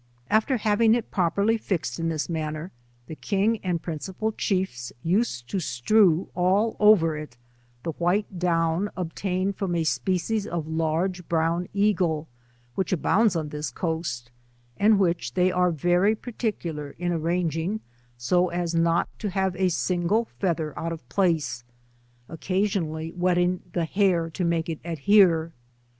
After 0.31 0.57
hav 0.57 0.81
ing 0.81 0.95
it 0.95 1.11
properly 1.11 1.59
fixed 1.59 1.99
in 1.99 2.09
this 2.09 2.27
manner, 2.27 2.71
the 3.05 3.13
king 3.15 3.59
and 3.63 3.79
principal 3.83 4.31
chiefs' 4.31 4.91
used 5.03 5.47
to 5.49 5.59
strew 5.59 6.27
all 6.33 6.75
over 6.79 7.15
it 7.15 7.37
the 7.83 7.91
white 7.91 8.39
down 8.39 8.89
obtained 8.97 9.57
from 9.57 9.75
a 9.75 9.83
species 9.83 10.47
of 10.47 10.65
large 10.67 11.29
brown 11.29 11.67
eagle, 11.71 12.27
which 12.73 12.91
abounds 12.91 13.35
on 13.35 13.49
this 13.49 13.69
coast, 13.69 14.31
and 14.75 14.97
which 14.97 15.35
they 15.35 15.51
are 15.51 15.69
very 15.69 16.15
particular 16.15 16.95
in 16.97 17.11
arranging 17.11 17.79
so 18.17 18.49
as 18.49 18.73
not 18.73 19.07
io 19.23 19.29
have 19.29 19.55
a 19.55 19.69
single 19.69 20.25
feather 20.39 20.73
out 20.79 20.91
of 20.91 21.07
place, 21.09 21.63
occasionally 22.27 23.11
wetting 23.15 23.61
the 23.73 23.85
hair 23.85 24.31
to 24.31 24.43
make 24.43 24.67
it 24.67 24.79
adhere. 24.83 25.53